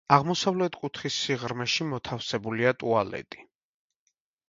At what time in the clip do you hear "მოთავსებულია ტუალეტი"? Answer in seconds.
1.91-3.49